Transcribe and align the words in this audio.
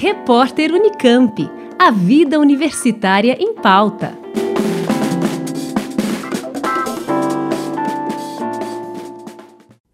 Repórter 0.00 0.70
Unicamp. 0.70 1.50
A 1.76 1.90
vida 1.90 2.38
universitária 2.38 3.36
em 3.36 3.52
pauta. 3.52 4.16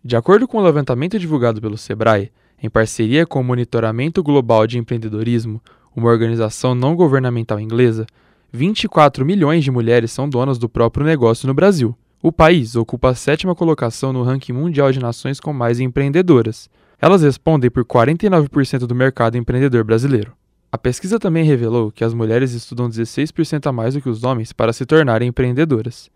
De 0.04 0.14
acordo 0.14 0.46
com 0.46 0.58
o 0.58 0.62
levantamento 0.62 1.18
divulgado 1.18 1.58
pelo 1.58 1.78
Sebrae, 1.78 2.30
em 2.62 2.68
parceria 2.68 3.24
com 3.24 3.40
o 3.40 3.44
Monitoramento 3.44 4.22
Global 4.22 4.66
de 4.66 4.76
Empreendedorismo, 4.76 5.58
uma 5.96 6.10
organização 6.10 6.74
não 6.74 6.94
governamental 6.94 7.58
inglesa, 7.58 8.04
24 8.52 9.24
milhões 9.24 9.64
de 9.64 9.70
mulheres 9.70 10.12
são 10.12 10.28
donas 10.28 10.58
do 10.58 10.68
próprio 10.68 11.06
negócio 11.06 11.46
no 11.46 11.54
Brasil. 11.54 11.96
O 12.26 12.32
país 12.32 12.74
ocupa 12.74 13.10
a 13.10 13.14
sétima 13.14 13.54
colocação 13.54 14.10
no 14.10 14.22
ranking 14.22 14.54
mundial 14.54 14.90
de 14.90 14.98
nações 14.98 15.38
com 15.38 15.52
mais 15.52 15.78
empreendedoras. 15.78 16.70
Elas 16.98 17.20
respondem 17.20 17.70
por 17.70 17.84
49% 17.84 18.86
do 18.86 18.94
mercado 18.94 19.36
empreendedor 19.36 19.84
brasileiro. 19.84 20.32
A 20.72 20.78
pesquisa 20.78 21.18
também 21.18 21.44
revelou 21.44 21.92
que 21.92 22.02
as 22.02 22.14
mulheres 22.14 22.52
estudam 22.52 22.88
16% 22.88 23.66
a 23.66 23.72
mais 23.72 23.92
do 23.92 24.00
que 24.00 24.08
os 24.08 24.24
homens 24.24 24.54
para 24.54 24.72
se 24.72 24.86
tornarem 24.86 25.28
empreendedoras. 25.28 26.10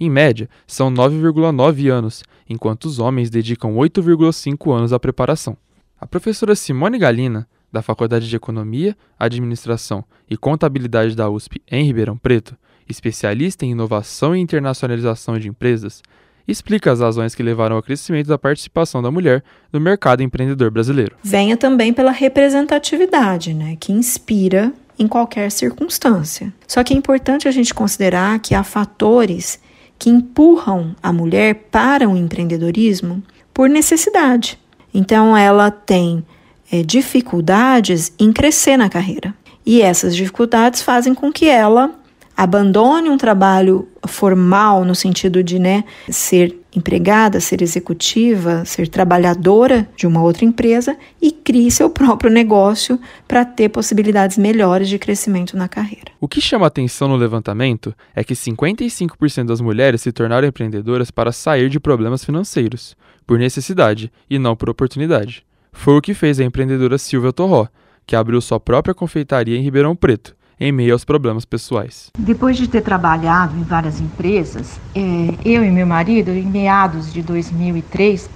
Em 0.00 0.10
média, 0.10 0.50
são 0.66 0.92
9,9 0.92 1.88
anos, 1.88 2.24
enquanto 2.50 2.86
os 2.86 2.98
homens 2.98 3.30
dedicam 3.30 3.76
8,5 3.76 4.76
anos 4.76 4.92
à 4.92 4.98
preparação. 4.98 5.56
A 5.96 6.08
professora 6.08 6.56
Simone 6.56 6.98
Galina, 6.98 7.46
da 7.70 7.82
Faculdade 7.82 8.28
de 8.28 8.34
Economia, 8.34 8.96
Administração 9.16 10.04
e 10.28 10.36
Contabilidade 10.36 11.14
da 11.14 11.30
USP 11.30 11.62
em 11.70 11.84
Ribeirão 11.84 12.16
Preto, 12.16 12.56
especialista 12.92 13.64
em 13.64 13.72
inovação 13.72 14.36
e 14.36 14.40
internacionalização 14.40 15.38
de 15.38 15.48
empresas, 15.48 16.02
explica 16.46 16.92
as 16.92 17.00
razões 17.00 17.34
que 17.34 17.42
levaram 17.42 17.76
ao 17.76 17.82
crescimento 17.82 18.26
da 18.28 18.38
participação 18.38 19.02
da 19.02 19.10
mulher 19.10 19.42
no 19.72 19.80
mercado 19.80 20.22
empreendedor 20.22 20.70
brasileiro. 20.70 21.16
Venha 21.22 21.56
também 21.56 21.92
pela 21.92 22.10
representatividade, 22.10 23.54
né, 23.54 23.76
que 23.78 23.92
inspira 23.92 24.72
em 24.98 25.08
qualquer 25.08 25.50
circunstância. 25.50 26.52
Só 26.66 26.84
que 26.84 26.94
é 26.94 26.96
importante 26.96 27.48
a 27.48 27.50
gente 27.50 27.74
considerar 27.74 28.38
que 28.38 28.54
há 28.54 28.62
fatores 28.62 29.58
que 29.98 30.10
empurram 30.10 30.94
a 31.02 31.12
mulher 31.12 31.66
para 31.70 32.08
o 32.08 32.16
empreendedorismo 32.16 33.22
por 33.54 33.68
necessidade. 33.68 34.58
Então, 34.92 35.36
ela 35.36 35.70
tem 35.70 36.24
é, 36.70 36.82
dificuldades 36.82 38.12
em 38.18 38.32
crescer 38.32 38.76
na 38.76 38.88
carreira. 38.88 39.34
E 39.64 39.80
essas 39.80 40.14
dificuldades 40.16 40.82
fazem 40.82 41.14
com 41.14 41.32
que 41.32 41.46
ela 41.48 41.94
abandone 42.36 43.08
um 43.08 43.16
trabalho 43.16 43.88
formal 44.06 44.84
no 44.84 44.94
sentido 44.94 45.42
de 45.42 45.58
né, 45.58 45.84
ser 46.08 46.58
empregada, 46.74 47.38
ser 47.38 47.60
executiva, 47.60 48.64
ser 48.64 48.88
trabalhadora 48.88 49.86
de 49.94 50.06
uma 50.06 50.22
outra 50.22 50.44
empresa 50.44 50.96
e 51.20 51.30
crie 51.30 51.70
seu 51.70 51.90
próprio 51.90 52.30
negócio 52.30 52.98
para 53.28 53.44
ter 53.44 53.68
possibilidades 53.68 54.38
melhores 54.38 54.88
de 54.88 54.98
crescimento 54.98 55.56
na 55.56 55.68
carreira. 55.68 56.12
O 56.20 56.26
que 56.26 56.40
chama 56.40 56.66
atenção 56.66 57.08
no 57.08 57.16
levantamento 57.16 57.94
é 58.14 58.24
que 58.24 58.34
55% 58.34 59.44
das 59.44 59.60
mulheres 59.60 60.00
se 60.00 60.12
tornaram 60.12 60.48
empreendedoras 60.48 61.10
para 61.10 61.32
sair 61.32 61.68
de 61.68 61.78
problemas 61.78 62.24
financeiros, 62.24 62.96
por 63.26 63.38
necessidade 63.38 64.10
e 64.28 64.38
não 64.38 64.56
por 64.56 64.70
oportunidade. 64.70 65.44
Foi 65.72 65.96
o 65.96 66.02
que 66.02 66.14
fez 66.14 66.40
a 66.40 66.44
empreendedora 66.44 66.98
Silvia 66.98 67.32
Torró, 67.32 67.66
que 68.06 68.16
abriu 68.16 68.40
sua 68.40 68.58
própria 68.58 68.94
confeitaria 68.94 69.56
em 69.56 69.62
Ribeirão 69.62 69.94
Preto 69.94 70.34
em 70.62 70.70
meio 70.70 70.92
aos 70.92 71.04
problemas 71.04 71.44
pessoais. 71.44 72.08
Depois 72.16 72.56
de 72.56 72.68
ter 72.68 72.82
trabalhado 72.82 73.58
em 73.58 73.64
várias 73.64 74.00
empresas, 74.00 74.80
é, 74.94 75.34
eu 75.44 75.64
e 75.64 75.70
meu 75.72 75.84
marido, 75.84 76.30
em 76.30 76.46
meados 76.46 77.12
de 77.12 77.20
2003, 77.20 78.30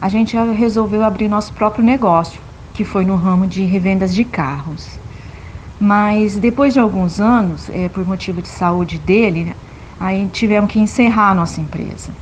a 0.00 0.08
gente 0.08 0.36
resolveu 0.36 1.02
abrir 1.02 1.26
nosso 1.28 1.52
próprio 1.52 1.84
negócio, 1.84 2.40
que 2.72 2.84
foi 2.84 3.04
no 3.04 3.16
ramo 3.16 3.48
de 3.48 3.64
revendas 3.64 4.14
de 4.14 4.24
carros. 4.24 4.96
Mas 5.80 6.36
depois 6.36 6.72
de 6.72 6.78
alguns 6.78 7.18
anos, 7.18 7.68
é, 7.68 7.88
por 7.88 8.06
motivo 8.06 8.40
de 8.40 8.48
saúde 8.48 8.96
dele, 9.00 9.56
aí 9.98 10.28
tivemos 10.32 10.70
que 10.70 10.78
encerrar 10.78 11.30
a 11.30 11.34
nossa 11.34 11.60
empresa. 11.60 12.12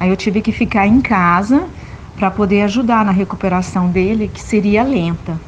Aí 0.00 0.08
eu 0.08 0.16
tive 0.16 0.40
que 0.40 0.50
ficar 0.50 0.86
em 0.86 1.02
casa 1.02 1.68
para 2.16 2.30
poder 2.30 2.62
ajudar 2.62 3.04
na 3.04 3.12
recuperação 3.12 3.90
dele, 3.90 4.30
que 4.32 4.40
seria 4.40 4.82
lenta. 4.82 5.38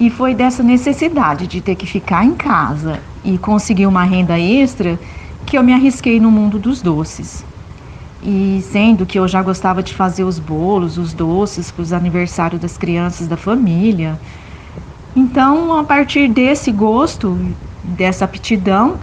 E 0.00 0.08
foi 0.08 0.34
dessa 0.34 0.62
necessidade 0.62 1.46
de 1.46 1.60
ter 1.60 1.74
que 1.74 1.86
ficar 1.86 2.24
em 2.24 2.34
casa 2.34 2.98
e 3.22 3.36
conseguir 3.36 3.86
uma 3.86 4.02
renda 4.02 4.40
extra 4.40 4.98
que 5.44 5.58
eu 5.58 5.62
me 5.62 5.74
arrisquei 5.74 6.18
no 6.18 6.30
mundo 6.30 6.58
dos 6.58 6.80
doces. 6.80 7.44
E 8.22 8.64
sendo 8.72 9.04
que 9.04 9.18
eu 9.18 9.28
já 9.28 9.42
gostava 9.42 9.82
de 9.82 9.92
fazer 9.92 10.24
os 10.24 10.38
bolos, 10.38 10.96
os 10.96 11.12
doces 11.12 11.70
para 11.70 11.82
os 11.82 11.92
aniversários 11.92 12.58
das 12.58 12.78
crianças 12.78 13.28
da 13.28 13.36
família. 13.36 14.18
Então, 15.14 15.78
a 15.78 15.84
partir 15.84 16.28
desse 16.28 16.72
gosto, 16.72 17.38
dessa 17.84 18.24
aptidão, 18.24 18.94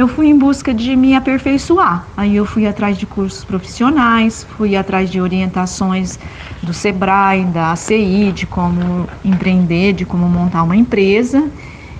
eu 0.00 0.08
fui 0.08 0.28
em 0.28 0.36
busca 0.36 0.72
de 0.72 0.96
me 0.96 1.14
aperfeiçoar. 1.14 2.06
Aí 2.16 2.34
eu 2.34 2.46
fui 2.46 2.66
atrás 2.66 2.96
de 2.96 3.04
cursos 3.04 3.44
profissionais, 3.44 4.46
fui 4.56 4.74
atrás 4.74 5.10
de 5.10 5.20
orientações 5.20 6.18
do 6.62 6.72
Sebrae, 6.72 7.44
da 7.44 7.72
ACI, 7.72 8.32
de 8.32 8.46
como 8.46 9.06
empreender, 9.22 9.92
de 9.92 10.06
como 10.06 10.26
montar 10.26 10.62
uma 10.62 10.74
empresa 10.74 11.50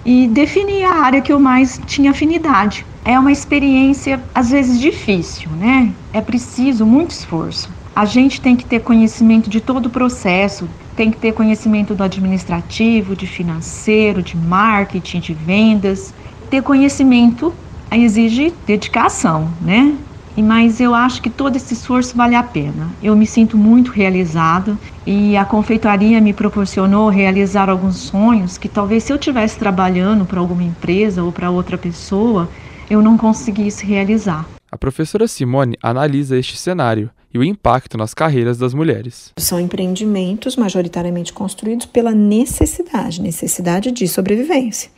e 0.02 0.26
defini 0.28 0.82
a 0.82 0.94
área 0.94 1.20
que 1.20 1.30
eu 1.30 1.38
mais 1.38 1.78
tinha 1.86 2.10
afinidade. 2.12 2.86
É 3.04 3.18
uma 3.18 3.30
experiência 3.30 4.18
às 4.34 4.50
vezes 4.50 4.80
difícil, 4.80 5.50
né? 5.50 5.92
É 6.10 6.22
preciso 6.22 6.86
muito 6.86 7.10
esforço. 7.10 7.68
A 7.94 8.06
gente 8.06 8.40
tem 8.40 8.56
que 8.56 8.64
ter 8.64 8.80
conhecimento 8.80 9.50
de 9.50 9.60
todo 9.60 9.86
o 9.86 9.90
processo, 9.90 10.66
tem 10.96 11.10
que 11.10 11.18
ter 11.18 11.32
conhecimento 11.32 11.94
do 11.94 12.02
administrativo, 12.02 13.14
de 13.14 13.26
financeiro, 13.26 14.22
de 14.22 14.38
marketing, 14.38 15.20
de 15.20 15.34
vendas, 15.34 16.14
ter 16.48 16.62
conhecimento 16.62 17.52
exige 17.98 18.52
dedicação, 18.66 19.50
né? 19.60 19.96
Mas 20.36 20.80
eu 20.80 20.94
acho 20.94 21.20
que 21.20 21.28
todo 21.28 21.56
esse 21.56 21.74
esforço 21.74 22.16
vale 22.16 22.34
a 22.34 22.42
pena. 22.42 22.88
Eu 23.02 23.14
me 23.14 23.26
sinto 23.26 23.58
muito 23.58 23.90
realizada 23.90 24.78
e 25.06 25.36
a 25.36 25.44
confeitaria 25.44 26.20
me 26.20 26.32
proporcionou 26.32 27.08
realizar 27.08 27.68
alguns 27.68 27.96
sonhos 27.96 28.56
que 28.56 28.68
talvez 28.68 29.04
se 29.04 29.12
eu 29.12 29.16
estivesse 29.16 29.58
trabalhando 29.58 30.24
para 30.24 30.40
alguma 30.40 30.62
empresa 30.62 31.22
ou 31.22 31.30
para 31.30 31.50
outra 31.50 31.76
pessoa, 31.76 32.48
eu 32.88 33.02
não 33.02 33.18
conseguisse 33.18 33.84
realizar. 33.84 34.48
A 34.70 34.78
professora 34.78 35.28
Simone 35.28 35.76
analisa 35.82 36.38
este 36.38 36.56
cenário 36.56 37.10
e 37.32 37.38
o 37.38 37.44
impacto 37.44 37.96
nas 37.96 38.14
carreiras 38.14 38.58
das 38.58 38.74
mulheres. 38.74 39.32
São 39.38 39.60
empreendimentos 39.60 40.56
majoritariamente 40.56 41.32
construídos 41.32 41.86
pela 41.86 42.12
necessidade, 42.12 43.20
necessidade 43.20 43.90
de 43.92 44.06
sobrevivência. 44.08 44.90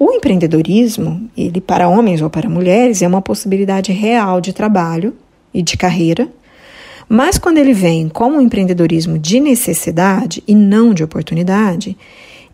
O 0.00 0.12
empreendedorismo, 0.12 1.28
ele 1.36 1.60
para 1.60 1.88
homens 1.88 2.22
ou 2.22 2.30
para 2.30 2.48
mulheres, 2.48 3.02
é 3.02 3.08
uma 3.08 3.20
possibilidade 3.20 3.90
real 3.90 4.40
de 4.40 4.52
trabalho 4.52 5.12
e 5.52 5.60
de 5.60 5.76
carreira, 5.76 6.28
mas 7.08 7.36
quando 7.36 7.58
ele 7.58 7.72
vem 7.72 8.08
como 8.08 8.36
um 8.36 8.40
empreendedorismo 8.40 9.18
de 9.18 9.40
necessidade 9.40 10.40
e 10.46 10.54
não 10.54 10.94
de 10.94 11.02
oportunidade, 11.02 11.98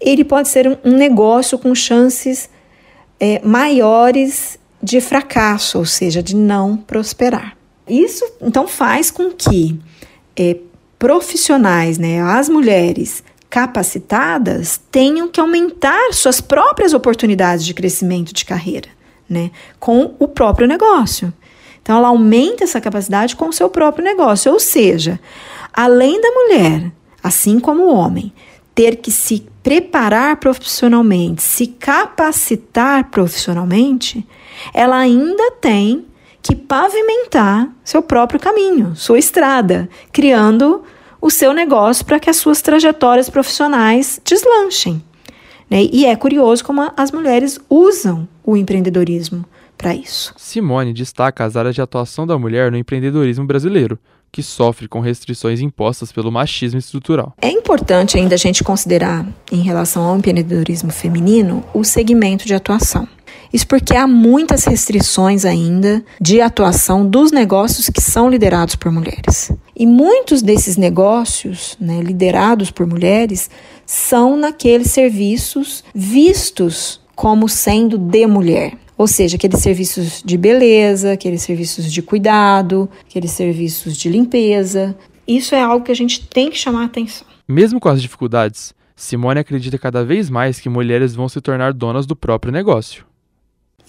ele 0.00 0.24
pode 0.24 0.48
ser 0.48 0.78
um 0.82 0.96
negócio 0.96 1.58
com 1.58 1.74
chances 1.74 2.48
é, 3.20 3.42
maiores 3.44 4.58
de 4.82 4.98
fracasso, 5.02 5.76
ou 5.76 5.84
seja, 5.84 6.22
de 6.22 6.34
não 6.34 6.78
prosperar. 6.78 7.58
Isso 7.86 8.24
então 8.40 8.66
faz 8.66 9.10
com 9.10 9.30
que 9.30 9.78
é, 10.34 10.56
profissionais, 10.98 11.98
né, 11.98 12.22
as 12.22 12.48
mulheres 12.48 13.22
capacitadas 13.54 14.80
tenham 14.90 15.28
que 15.28 15.38
aumentar 15.38 16.12
suas 16.12 16.40
próprias 16.40 16.92
oportunidades 16.92 17.64
de 17.64 17.72
crescimento 17.72 18.34
de 18.34 18.44
carreira, 18.44 18.88
né, 19.30 19.52
com 19.78 20.16
o 20.18 20.26
próprio 20.26 20.66
negócio. 20.66 21.32
Então, 21.80 21.96
ela 21.96 22.08
aumenta 22.08 22.64
essa 22.64 22.80
capacidade 22.80 23.36
com 23.36 23.50
o 23.50 23.52
seu 23.52 23.70
próprio 23.70 24.02
negócio, 24.02 24.50
ou 24.50 24.58
seja, 24.58 25.20
além 25.72 26.20
da 26.20 26.30
mulher, 26.32 26.90
assim 27.22 27.60
como 27.60 27.84
o 27.84 27.94
homem, 27.94 28.32
ter 28.74 28.96
que 28.96 29.12
se 29.12 29.46
preparar 29.62 30.36
profissionalmente, 30.38 31.40
se 31.40 31.68
capacitar 31.68 33.08
profissionalmente, 33.08 34.26
ela 34.72 34.96
ainda 34.96 35.52
tem 35.60 36.06
que 36.42 36.56
pavimentar 36.56 37.70
seu 37.84 38.02
próprio 38.02 38.40
caminho, 38.40 38.96
sua 38.96 39.20
estrada, 39.20 39.88
criando 40.10 40.82
o 41.24 41.30
seu 41.30 41.54
negócio 41.54 42.04
para 42.04 42.20
que 42.20 42.28
as 42.28 42.36
suas 42.36 42.60
trajetórias 42.60 43.30
profissionais 43.30 44.20
deslanchem. 44.22 45.02
Né? 45.70 45.88
E 45.90 46.04
é 46.04 46.14
curioso 46.14 46.62
como 46.62 46.92
as 46.94 47.10
mulheres 47.10 47.58
usam 47.70 48.28
o 48.44 48.54
empreendedorismo 48.54 49.42
para 49.78 49.94
isso. 49.94 50.34
Simone 50.36 50.92
destaca 50.92 51.42
as 51.42 51.56
áreas 51.56 51.74
de 51.74 51.80
atuação 51.80 52.26
da 52.26 52.38
mulher 52.38 52.70
no 52.70 52.76
empreendedorismo 52.76 53.46
brasileiro, 53.46 53.98
que 54.30 54.42
sofre 54.42 54.86
com 54.86 55.00
restrições 55.00 55.60
impostas 55.60 56.12
pelo 56.12 56.30
machismo 56.30 56.78
estrutural. 56.78 57.32
É 57.40 57.48
importante 57.50 58.18
ainda 58.18 58.34
a 58.34 58.38
gente 58.38 58.62
considerar, 58.62 59.26
em 59.50 59.62
relação 59.62 60.02
ao 60.04 60.18
empreendedorismo 60.18 60.90
feminino, 60.90 61.64
o 61.72 61.84
segmento 61.84 62.44
de 62.44 62.52
atuação. 62.52 63.08
Isso 63.54 63.68
porque 63.68 63.94
há 63.94 64.04
muitas 64.04 64.64
restrições 64.64 65.44
ainda 65.44 66.04
de 66.20 66.40
atuação 66.40 67.08
dos 67.08 67.30
negócios 67.30 67.88
que 67.88 68.00
são 68.00 68.28
liderados 68.28 68.74
por 68.74 68.90
mulheres. 68.90 69.52
E 69.76 69.86
muitos 69.86 70.42
desses 70.42 70.76
negócios, 70.76 71.76
né, 71.80 72.00
liderados 72.00 72.72
por 72.72 72.84
mulheres, 72.84 73.48
são 73.86 74.36
naqueles 74.36 74.90
serviços 74.90 75.84
vistos 75.94 77.00
como 77.14 77.48
sendo 77.48 77.96
de 77.96 78.26
mulher. 78.26 78.72
Ou 78.98 79.06
seja, 79.06 79.36
aqueles 79.36 79.60
serviços 79.60 80.20
de 80.24 80.36
beleza, 80.36 81.12
aqueles 81.12 81.42
serviços 81.42 81.92
de 81.92 82.02
cuidado, 82.02 82.90
aqueles 83.08 83.30
serviços 83.30 83.96
de 83.96 84.08
limpeza. 84.08 84.96
Isso 85.28 85.54
é 85.54 85.62
algo 85.62 85.84
que 85.84 85.92
a 85.92 85.96
gente 85.96 86.26
tem 86.26 86.50
que 86.50 86.58
chamar 86.58 86.86
atenção. 86.86 87.24
Mesmo 87.46 87.78
com 87.78 87.88
as 87.88 88.02
dificuldades, 88.02 88.74
Simone 88.96 89.38
acredita 89.38 89.78
cada 89.78 90.04
vez 90.04 90.28
mais 90.28 90.58
que 90.58 90.68
mulheres 90.68 91.14
vão 91.14 91.28
se 91.28 91.40
tornar 91.40 91.72
donas 91.72 92.04
do 92.04 92.16
próprio 92.16 92.52
negócio. 92.52 93.04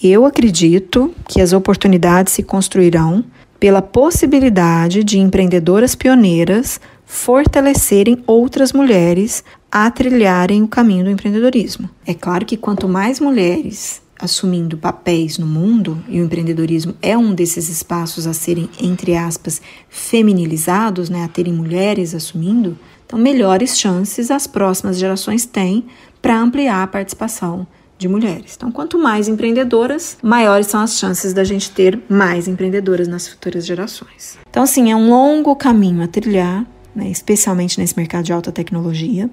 Eu 0.02 0.26
acredito 0.26 1.14
que 1.28 1.40
as 1.40 1.54
oportunidades 1.54 2.34
se 2.34 2.44
construirão 2.44 3.24
pela 3.60 3.82
possibilidade 3.82 5.04
de 5.04 5.18
empreendedoras 5.18 5.96
pioneiras 5.96 6.82
fortalecerem 7.06 8.22
outras 8.28 8.74
mulheres 8.74 9.44
a 9.72 9.90
trilharem 9.90 10.64
o 10.64 10.68
caminho 10.68 11.06
do 11.06 11.10
empreendedorismo. 11.10 11.90
É 12.06 12.14
claro 12.14 12.46
que 12.46 12.58
quanto 12.58 12.90
mais 12.90 13.20
mulheres 13.20 14.02
assumindo 14.20 14.78
papéis 14.78 15.38
no 15.38 15.46
mundo, 15.46 16.02
e 16.08 16.22
o 16.22 16.24
empreendedorismo 16.24 16.96
é 17.02 17.18
um 17.18 17.34
desses 17.34 17.70
espaços 17.70 18.26
a 18.26 18.34
serem, 18.34 18.70
entre 18.82 19.16
aspas, 19.16 19.62
feminilizados, 19.90 21.10
né, 21.10 21.24
a 21.24 21.28
terem 21.28 21.54
mulheres 21.54 22.16
assumindo, 22.16 22.78
então 23.06 23.20
melhores 23.20 23.78
chances 23.78 24.32
as 24.32 24.48
próximas 24.48 24.98
gerações 24.98 25.46
têm 25.46 25.86
para 26.22 26.40
ampliar 26.40 26.84
a 26.84 26.88
participação 26.88 27.68
de 27.98 28.08
mulheres. 28.08 28.56
Então, 28.56 28.72
quanto 28.72 29.00
mais 29.00 29.28
empreendedoras, 29.28 30.18
maiores 30.22 30.68
são 30.68 30.82
as 30.82 30.98
chances 30.98 31.34
da 31.34 31.44
gente 31.44 31.72
ter 31.72 32.00
mais 32.10 32.48
empreendedoras 32.48 33.08
nas 33.08 33.28
futuras 33.28 33.66
gerações. 33.66 34.38
Então, 34.50 34.64
assim, 34.64 34.92
é 34.92 34.96
um 34.96 35.10
longo 35.10 35.56
caminho 35.56 36.04
a 36.04 36.08
trilhar, 36.08 36.66
né, 36.96 37.10
especialmente 37.10 37.80
nesse 37.80 37.96
mercado 37.98 38.26
de 38.26 38.34
alta 38.34 38.52
tecnologia, 38.52 39.30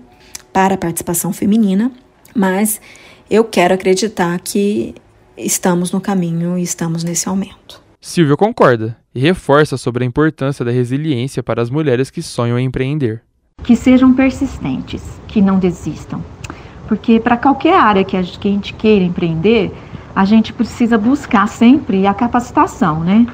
para 0.53 0.75
a 0.75 0.79
participação 0.79 1.32
feminina, 1.32 1.91
mas 2.35 2.81
eu 3.31 3.44
quero 3.44 3.75
acreditar 3.75 4.38
que 4.41 4.94
estamos 5.37 5.91
no 5.91 6.00
caminho 6.00 6.59
e 6.59 6.62
estamos 6.62 7.03
nesse 7.03 7.29
aumento. 7.29 7.82
Silvia 8.00 8.37
concorda 8.37 8.97
e 9.14 9.20
reforça 9.20 9.76
sobre 9.76 10.05
a 10.05 10.06
importância 10.06 10.64
da 10.64 10.70
resiliência 10.70 11.43
para 11.43 11.62
as 11.62 11.70
mulheres 11.70 12.11
que 12.11 12.20
sonham 12.20 12.59
em 12.59 12.67
empreender. 12.67 13.23
Que 13.62 13.76
sejam 13.76 14.12
persistentes, 14.12 15.03
que 15.29 15.41
não 15.41 15.59
desistam. 15.59 16.23
Porque 16.92 17.18
para 17.18 17.38
qualquer 17.38 17.72
área 17.72 18.04
que 18.04 18.14
a 18.14 18.20
gente 18.20 18.74
queira 18.74 19.02
empreender, 19.02 19.72
a 20.14 20.26
gente 20.26 20.52
precisa 20.52 20.98
buscar 20.98 21.48
sempre 21.48 22.06
a 22.06 22.12
capacitação, 22.12 23.00
né? 23.00 23.26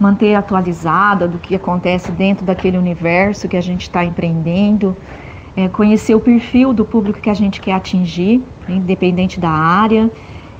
Manter 0.00 0.34
atualizada 0.34 1.28
do 1.28 1.36
que 1.36 1.54
acontece 1.54 2.10
dentro 2.10 2.46
daquele 2.46 2.78
universo 2.78 3.46
que 3.48 3.56
a 3.58 3.60
gente 3.60 3.82
está 3.82 4.02
empreendendo 4.02 4.96
é, 5.54 5.68
conhecer 5.68 6.14
o 6.14 6.20
perfil 6.20 6.72
do 6.72 6.86
público 6.86 7.20
que 7.20 7.28
a 7.28 7.34
gente 7.34 7.60
quer 7.60 7.74
atingir, 7.74 8.38
né, 8.66 8.76
independente 8.76 9.38
da 9.38 9.50
área, 9.50 10.10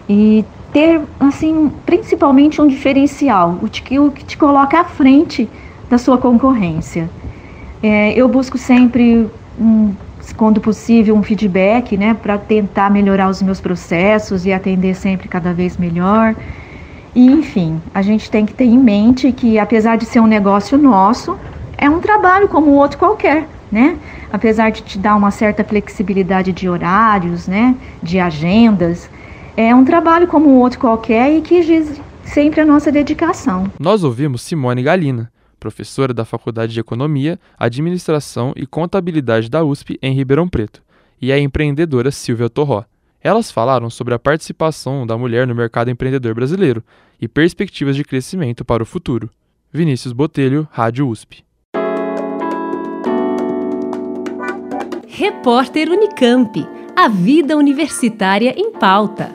e 0.06 0.44
ter, 0.74 1.00
assim, 1.18 1.72
principalmente 1.86 2.60
um 2.60 2.66
diferencial, 2.66 3.58
o 3.62 3.66
que, 3.66 3.98
o 3.98 4.10
que 4.10 4.26
te 4.26 4.36
coloca 4.36 4.78
à 4.78 4.84
frente 4.84 5.48
da 5.88 5.96
sua 5.96 6.18
concorrência. 6.18 7.08
É, 7.82 8.12
eu 8.12 8.28
busco 8.28 8.58
sempre, 8.58 9.26
um, 9.58 9.94
quando 10.36 10.60
possível, 10.60 11.16
um 11.16 11.22
feedback, 11.22 11.96
né, 11.96 12.14
para 12.14 12.36
tentar 12.36 12.90
melhorar 12.90 13.28
os 13.28 13.40
meus 13.40 13.60
processos 13.60 14.44
e 14.44 14.52
atender 14.52 14.94
sempre 14.94 15.28
cada 15.28 15.54
vez 15.54 15.76
melhor. 15.76 16.34
E, 17.14 17.26
enfim, 17.26 17.80
a 17.94 18.02
gente 18.02 18.30
tem 18.30 18.44
que 18.44 18.52
ter 18.52 18.64
em 18.64 18.78
mente 18.78 19.32
que, 19.32 19.58
apesar 19.58 19.96
de 19.96 20.04
ser 20.04 20.20
um 20.20 20.26
negócio 20.26 20.76
nosso, 20.76 21.38
é 21.78 21.88
um 21.88 22.00
trabalho 22.00 22.48
como 22.48 22.70
o 22.70 22.74
outro 22.74 22.98
qualquer 22.98 23.48
né? 23.72 23.96
Apesar 24.30 24.70
de 24.70 24.82
te 24.82 24.98
dar 24.98 25.16
uma 25.16 25.30
certa 25.30 25.64
flexibilidade 25.64 26.52
de 26.52 26.68
horários, 26.68 27.48
né? 27.48 27.74
De 28.02 28.20
agendas, 28.20 29.08
é 29.56 29.74
um 29.74 29.84
trabalho 29.84 30.28
como 30.28 30.50
um 30.50 30.58
outro 30.58 30.78
qualquer 30.78 31.34
e 31.34 31.40
que 31.40 31.54
exige 31.54 32.00
sempre 32.22 32.60
a 32.60 32.66
nossa 32.66 32.92
dedicação. 32.92 33.64
Nós 33.80 34.04
ouvimos 34.04 34.42
Simone 34.42 34.82
Galina, 34.82 35.31
professora 35.62 36.12
da 36.12 36.24
Faculdade 36.24 36.72
de 36.72 36.80
Economia, 36.80 37.38
Administração 37.56 38.52
e 38.56 38.66
Contabilidade 38.66 39.48
da 39.48 39.62
USP 39.62 39.96
em 40.02 40.12
Ribeirão 40.12 40.48
Preto, 40.48 40.82
e 41.20 41.30
a 41.30 41.38
empreendedora 41.38 42.10
Silvia 42.10 42.50
Torró. 42.50 42.84
Elas 43.22 43.52
falaram 43.52 43.88
sobre 43.88 44.12
a 44.12 44.18
participação 44.18 45.06
da 45.06 45.16
mulher 45.16 45.46
no 45.46 45.54
mercado 45.54 45.88
empreendedor 45.88 46.34
brasileiro 46.34 46.82
e 47.20 47.28
perspectivas 47.28 47.94
de 47.94 48.02
crescimento 48.02 48.64
para 48.64 48.82
o 48.82 48.86
futuro. 48.86 49.30
Vinícius 49.72 50.12
Botelho, 50.12 50.66
Rádio 50.72 51.08
USP. 51.08 51.44
Repórter 55.06 55.88
Unicamp. 55.88 56.66
A 56.96 57.06
vida 57.06 57.56
universitária 57.56 58.52
em 58.58 58.72
pauta. 58.72 59.32